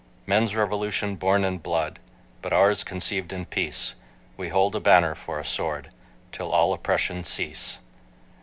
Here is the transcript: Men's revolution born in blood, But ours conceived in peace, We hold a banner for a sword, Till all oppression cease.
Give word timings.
Men's 0.25 0.55
revolution 0.55 1.15
born 1.15 1.45
in 1.45 1.59
blood, 1.59 1.99
But 2.41 2.53
ours 2.53 2.83
conceived 2.83 3.31
in 3.31 3.45
peace, 3.45 3.93
We 4.35 4.49
hold 4.49 4.75
a 4.75 4.79
banner 4.79 5.13
for 5.13 5.37
a 5.37 5.45
sword, 5.45 5.91
Till 6.31 6.49
all 6.51 6.73
oppression 6.73 7.23
cease. 7.23 7.77